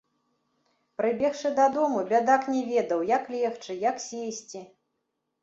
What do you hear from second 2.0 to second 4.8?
бядак не ведаў, як легчы, як сесці.